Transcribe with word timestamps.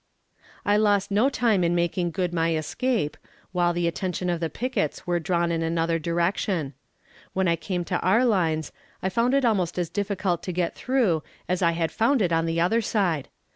I 0.65 0.77
lost 0.77 1.11
no 1.11 1.29
time 1.29 1.63
in 1.63 1.75
making 1.75 2.09
good 2.09 2.33
my 2.33 2.55
escape, 2.55 3.17
while 3.51 3.71
the 3.71 3.85
attention 3.87 4.31
of 4.31 4.39
the 4.39 4.49
pickets 4.49 5.05
were 5.05 5.19
drawn 5.19 5.51
in 5.51 5.61
another 5.61 5.99
direction. 5.99 6.73
When 7.33 7.47
I 7.47 7.55
came 7.55 7.85
to 7.85 7.99
our 7.99 8.25
lines, 8.25 8.71
I 9.03 9.09
found 9.09 9.35
it 9.35 9.45
almost 9.45 9.77
as 9.77 9.89
difficult 9.91 10.41
to 10.41 10.51
get 10.51 10.73
through 10.73 11.21
as 11.47 11.61
I 11.61 11.73
had 11.73 11.91
found 11.91 12.23
it 12.23 12.33
on 12.33 12.47
the 12.47 12.59
other 12.59 12.81
side. 12.81 13.27